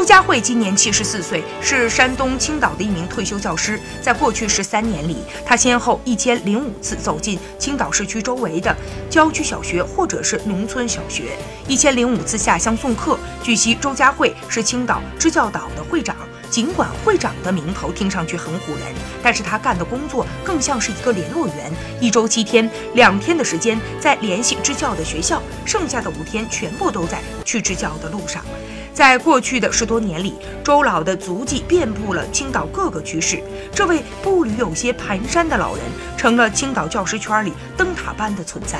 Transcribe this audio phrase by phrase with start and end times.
[0.00, 3.78] 周家慧今年七十四岁，是山东青岛的一名退休教师。
[4.00, 8.74] 在过去十三年里，他先后一千零五次走进青岛市区周围的
[9.10, 11.36] 郊区小学或者是农村小学，
[11.68, 13.18] 一千零五次下乡送课。
[13.42, 16.16] 据悉，周家慧是青岛支教导的会长。
[16.48, 18.88] 尽管会长的名头听上去很唬人，
[19.22, 21.70] 但是他干的工作更像是一个联络员。
[22.00, 28.42] 一周七天，两天的时间在联系支教的学校，剩下的五天全部都在去支教的路上。
[29.00, 33.42] 在过去的十多年里，周老的足迹遍布了青岛各个区市。
[33.72, 35.82] 这位步履有些蹒跚的老人，
[36.18, 38.78] 成了青岛教师圈里灯塔般的存在。